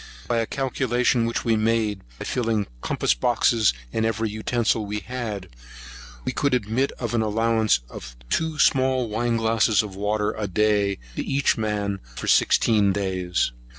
[0.27, 5.01] By a calculation which we made, by filling the compass boxes, and every utensil we
[5.01, 5.47] had,
[6.25, 11.23] we could admit an allowance of two small wine glasses of water a day to
[11.23, 13.51] each man for sixteen days.